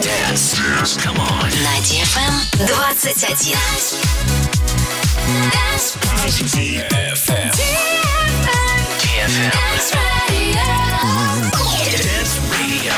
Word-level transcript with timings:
Dance. 0.00 0.56
Dance. 0.56 0.96
Come 0.96 1.18
on. 1.18 1.50
На 1.50 1.76
DFM 1.84 2.32
21. 6.00 6.48
DFM. 6.48 7.52
DFM. 7.52 7.92
Dance 11.98 12.38
Radio. 12.50 12.92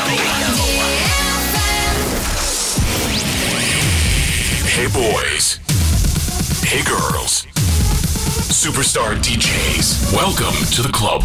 Hey 4.68 4.86
boys. 4.86 5.58
Hey 6.62 6.82
girls. 6.84 7.46
Superstar 8.52 9.16
DJs. 9.16 10.12
Welcome 10.12 10.54
to 10.72 10.82
the 10.82 10.92
club. 10.92 11.24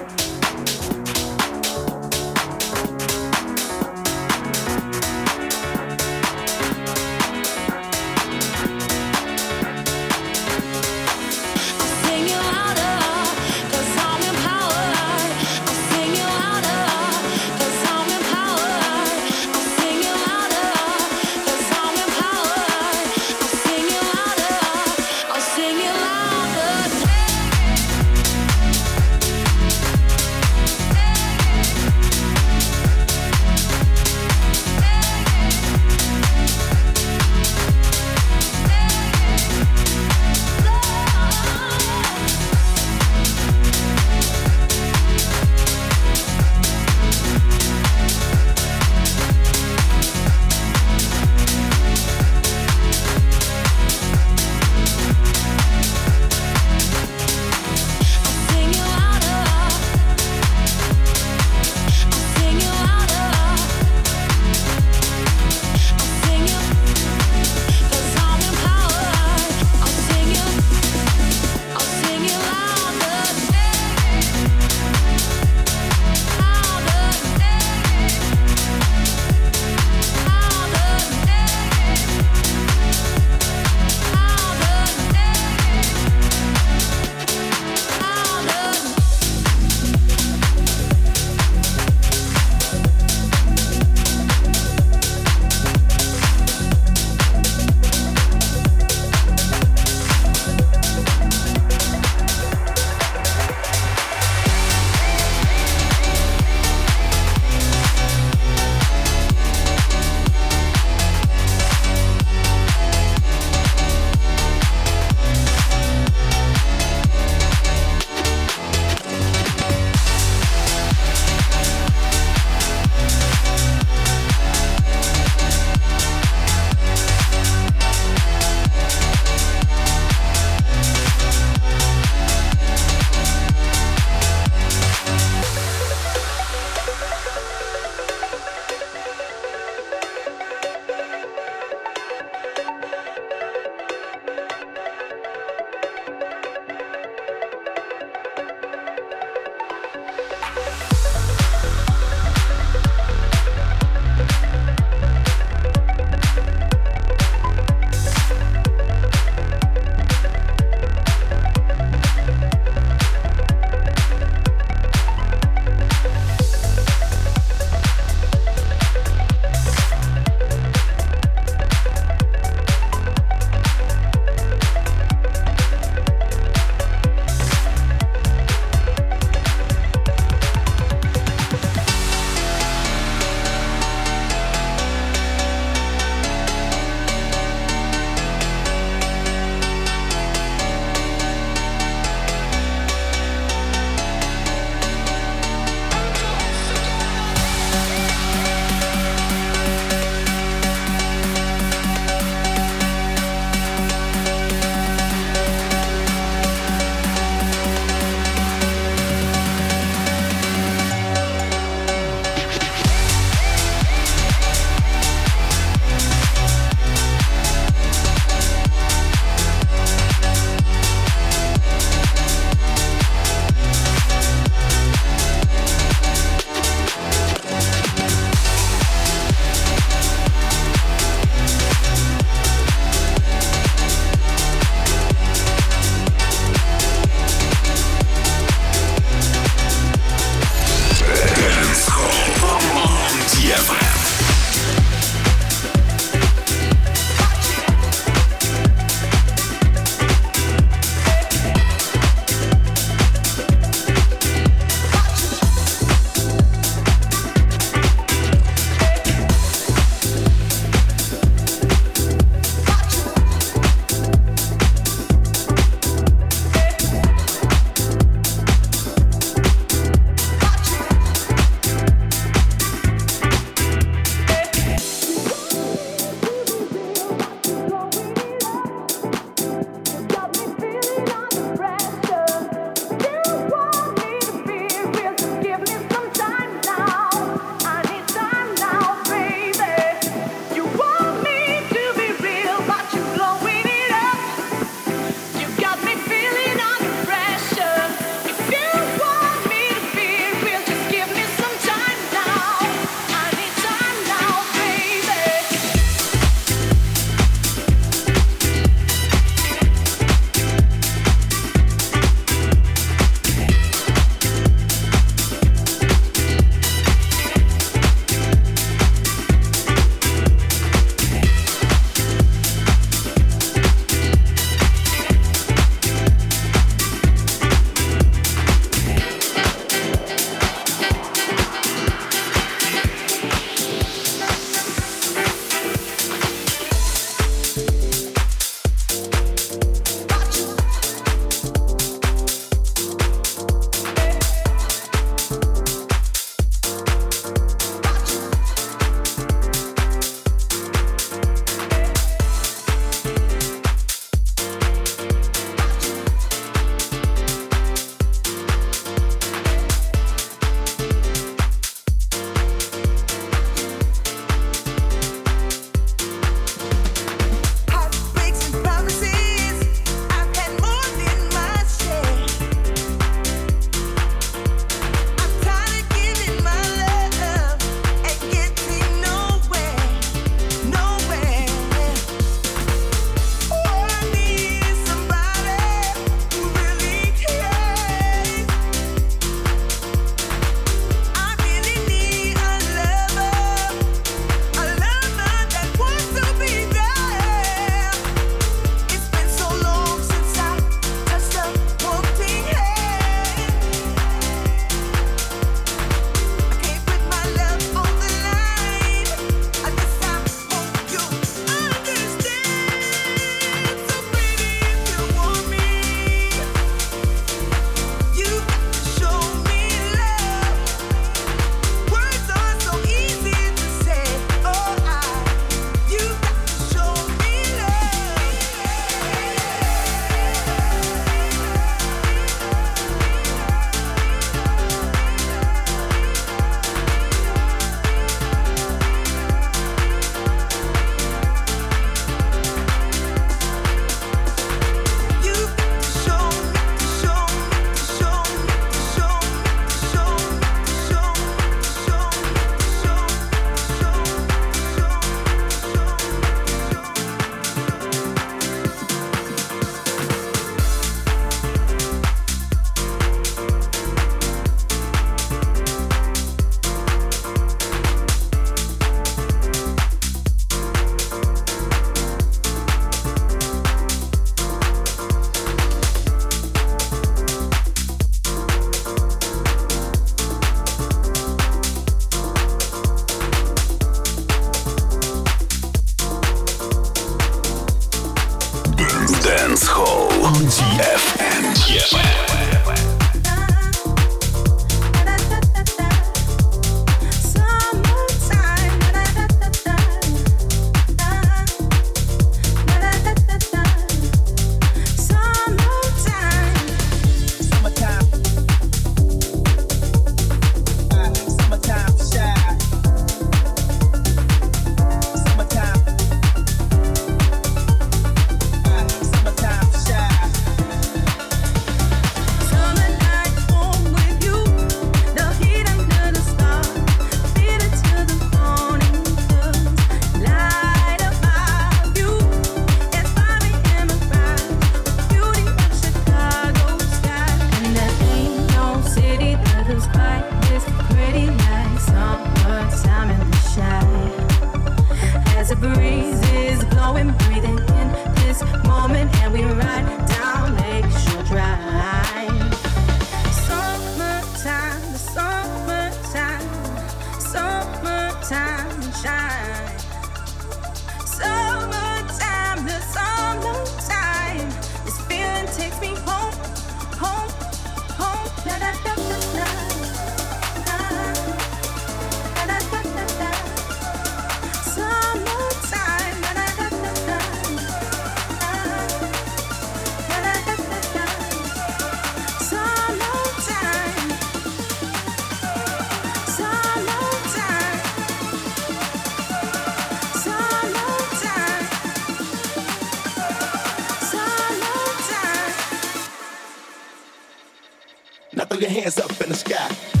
hands 598.71 598.97
up 598.99 599.21
in 599.21 599.29
the 599.29 599.35
sky. 599.35 600.00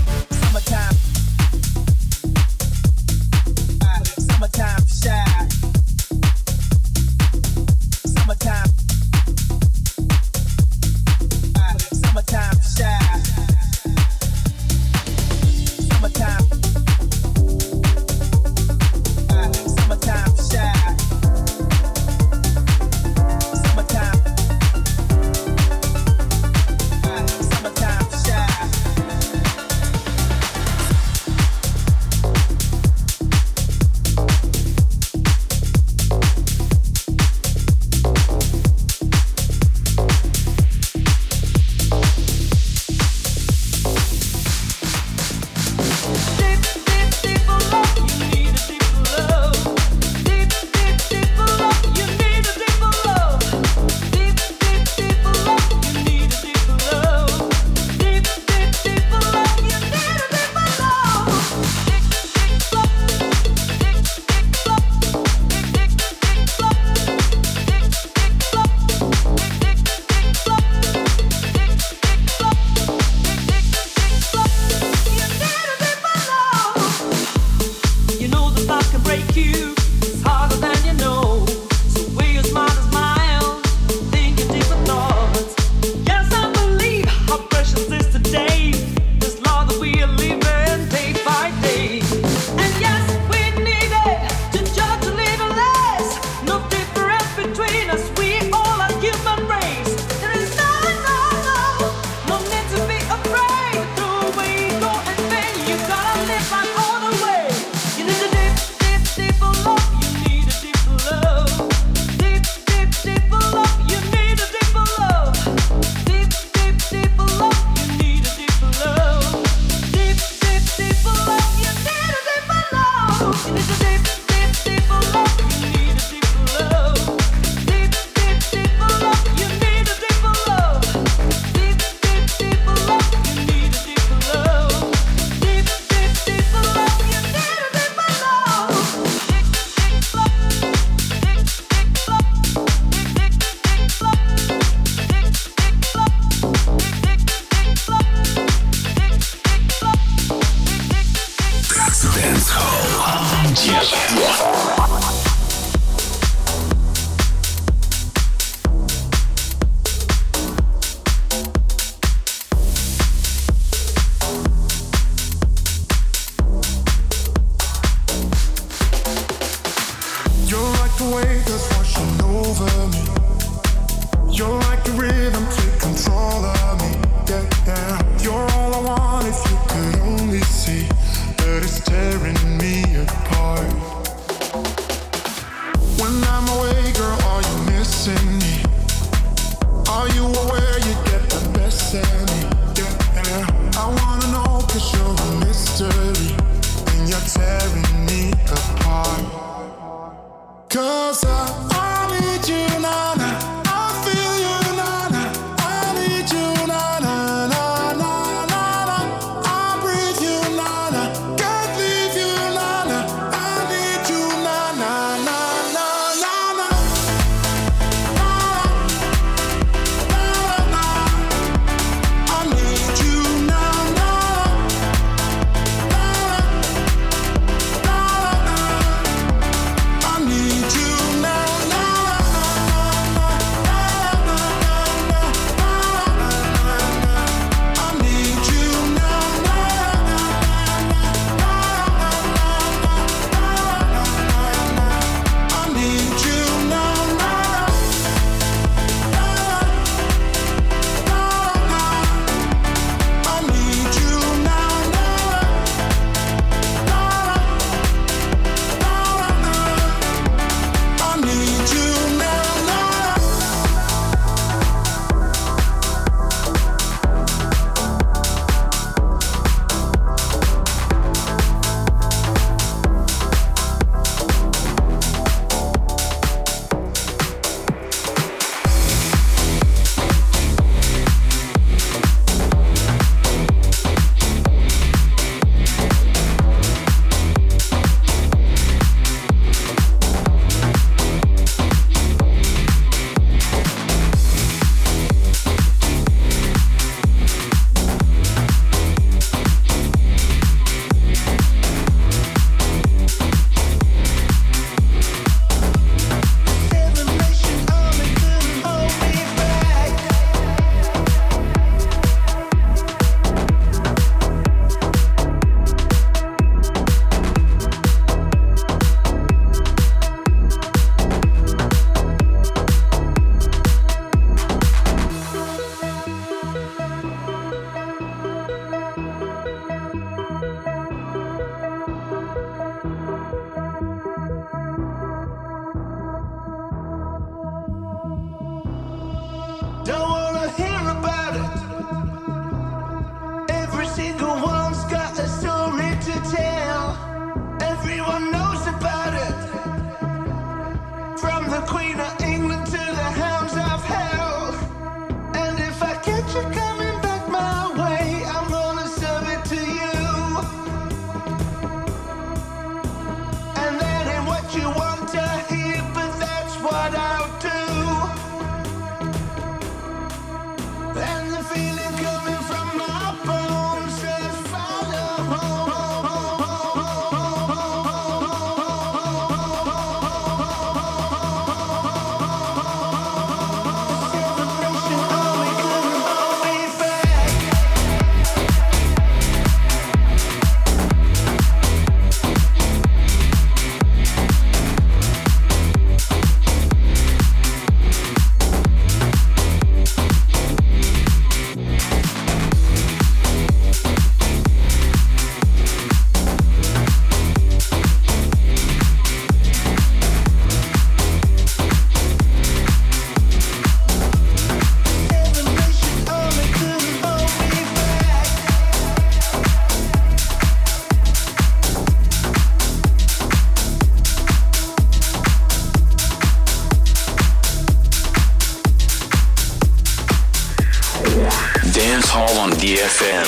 Hall 432.81 433.20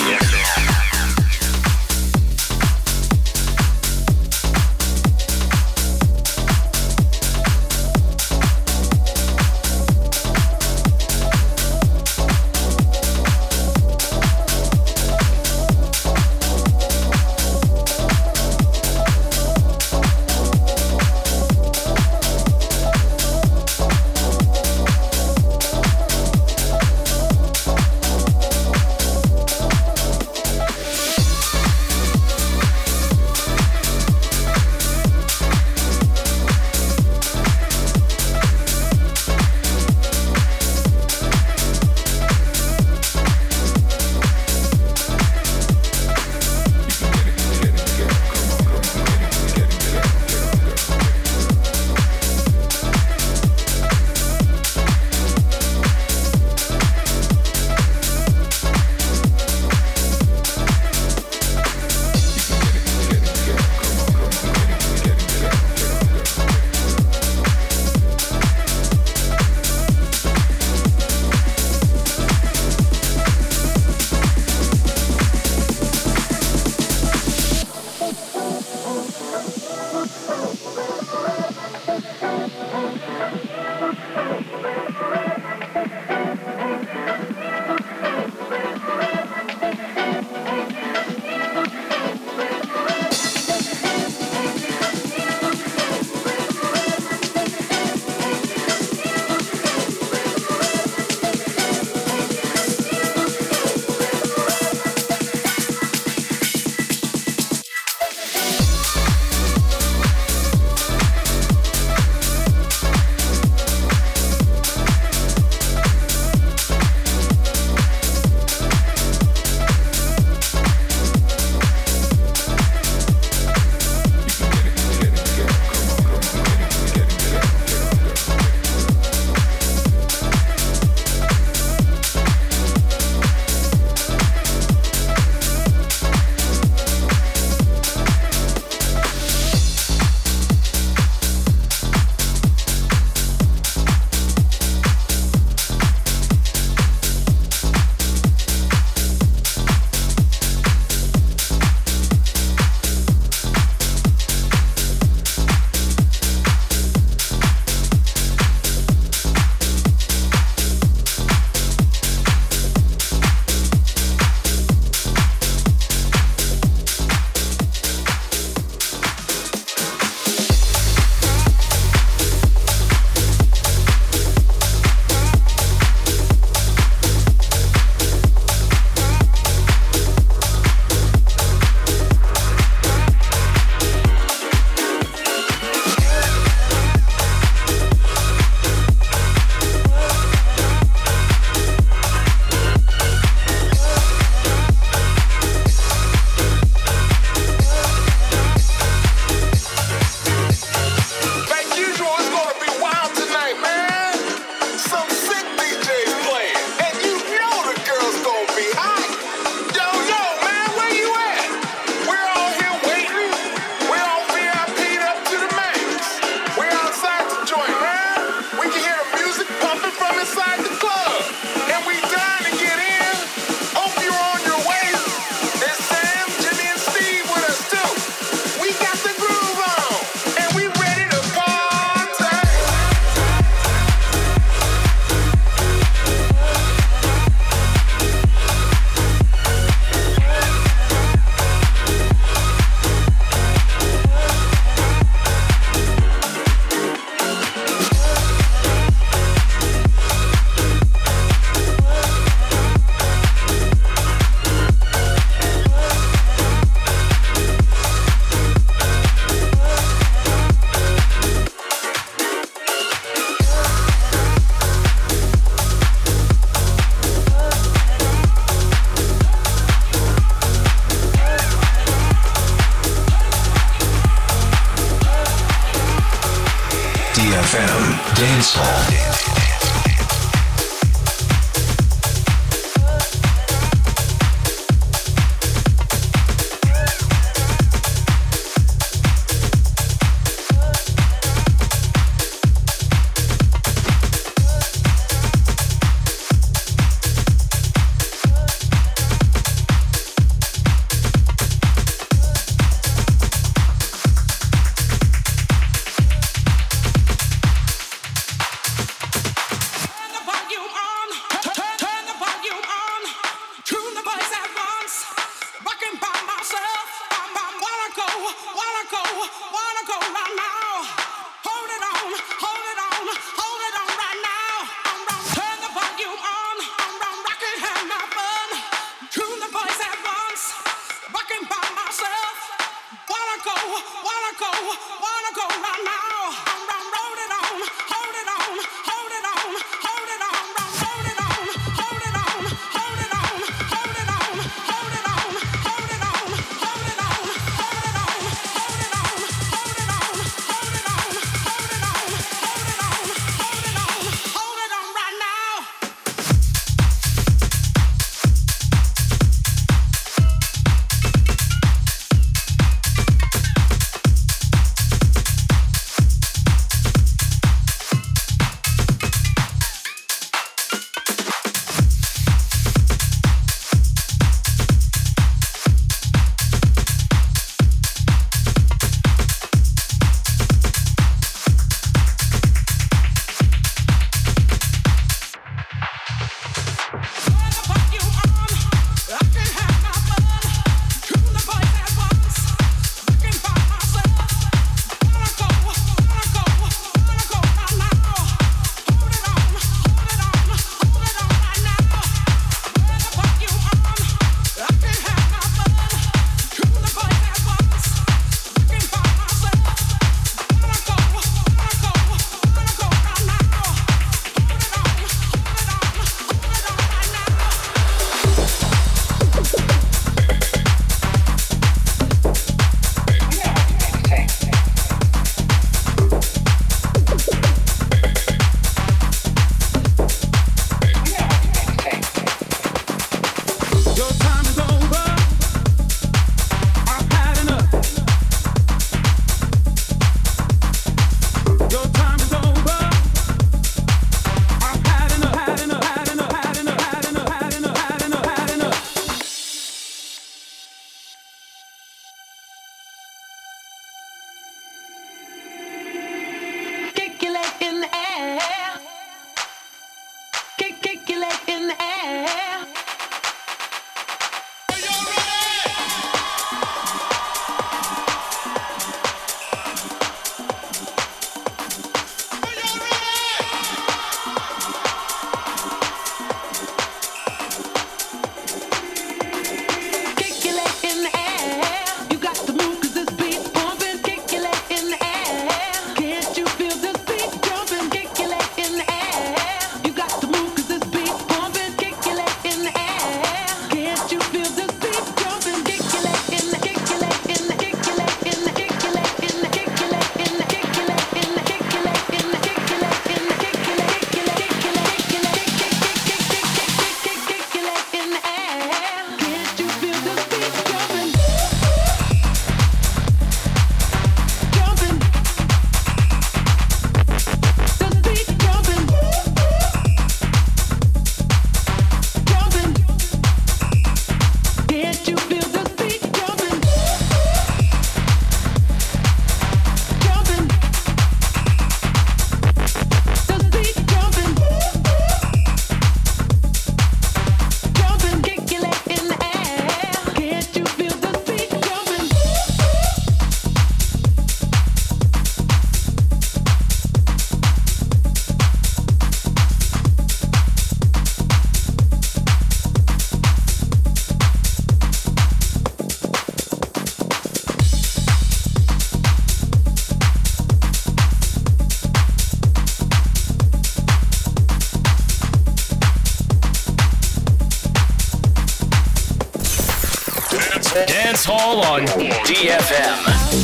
Dance 570.74 571.24
Hall 571.24 571.64
on 571.64 571.86
DFM. 572.26 573.43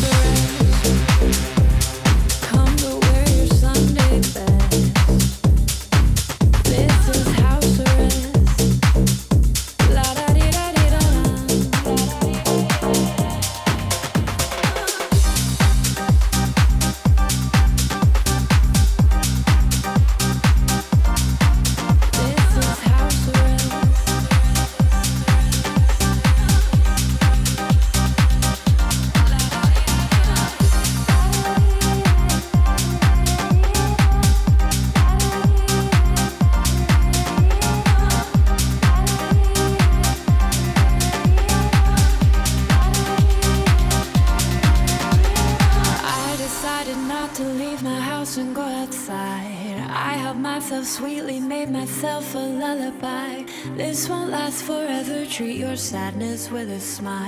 With 56.52 56.72
a 56.72 56.80
smile. 56.80 57.19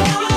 Oh, 0.00 0.27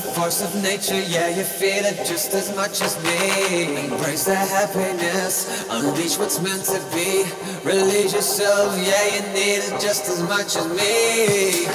force 0.00 0.42
of 0.42 0.54
nature. 0.62 1.00
Yeah, 1.00 1.28
you 1.28 1.44
feel 1.44 1.84
it 1.84 1.96
just 2.06 2.34
as 2.34 2.54
much 2.54 2.82
as 2.82 2.96
me. 3.02 3.86
Embrace 3.86 4.24
the 4.24 4.34
happiness, 4.34 5.66
unleash 5.70 6.18
what's 6.18 6.40
meant 6.40 6.64
to 6.64 6.80
be. 6.94 7.24
Release 7.64 8.12
yourself, 8.12 8.76
yeah, 8.76 9.04
you 9.14 9.22
need 9.32 9.62
it 9.68 9.80
just 9.80 10.08
as 10.08 10.22
much 10.22 10.56
as 10.56 10.66
me. 10.68 11.66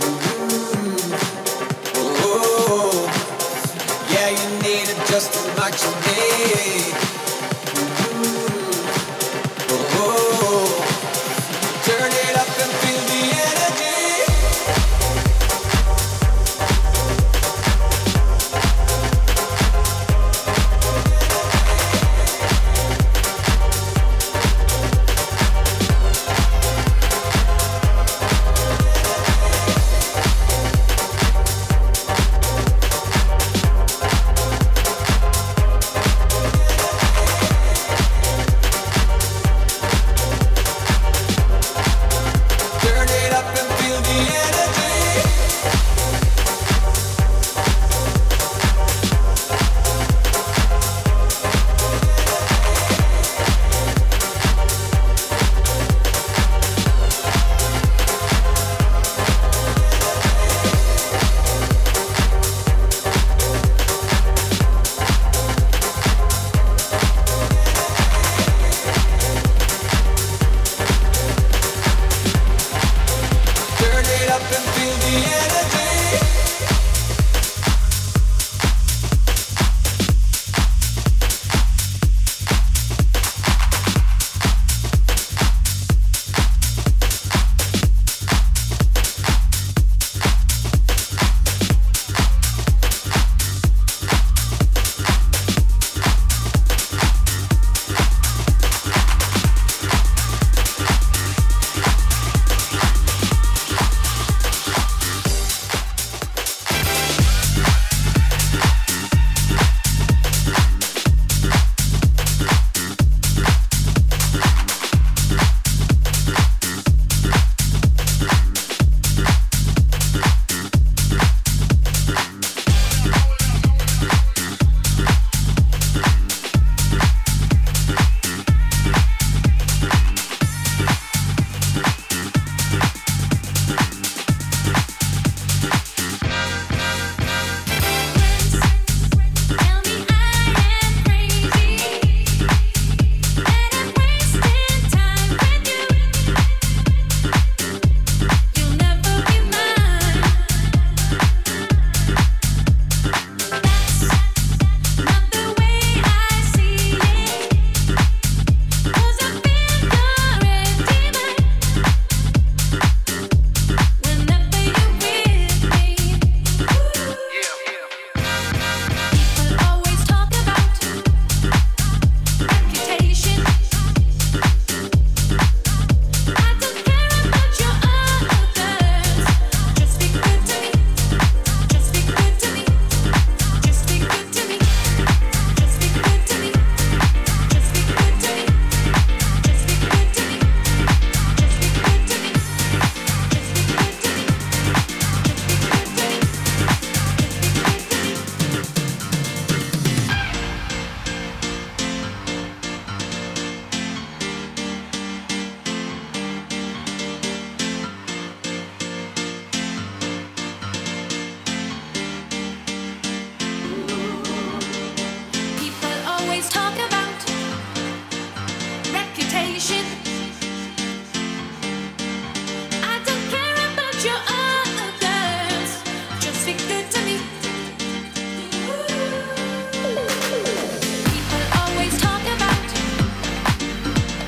Mm-hmm. 0.00 1.12
Ooh. 2.26 3.06
Yeah, 4.12 4.28
you 4.30 4.48
need 4.62 4.88
it 4.88 4.98
just 5.06 5.34
as 5.34 5.46
much 5.56 5.82
as 5.82 5.94
me. 6.06 6.99